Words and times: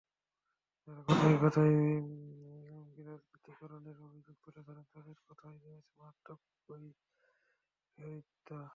যাঁরা 0.81 1.01
কথায় 1.07 1.37
কথায় 1.43 1.75
বিরাজনীতিকরণের 2.93 3.97
অভিযোগ 4.07 4.35
তুলে 4.43 4.61
ধরেন, 4.67 4.85
তাঁদের 4.93 5.17
কথায় 5.27 5.57
রয়েছে 5.57 5.91
মারাত্মক 5.97 6.39
বৈপরীত্য। 6.67 8.49